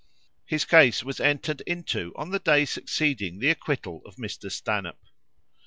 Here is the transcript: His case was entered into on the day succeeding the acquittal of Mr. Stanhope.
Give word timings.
His 0.47 0.65
case 0.65 1.03
was 1.03 1.19
entered 1.19 1.61
into 1.67 2.11
on 2.15 2.31
the 2.31 2.39
day 2.39 2.65
succeeding 2.65 3.37
the 3.37 3.51
acquittal 3.51 4.01
of 4.03 4.15
Mr. 4.15 4.51
Stanhope. 4.51 4.99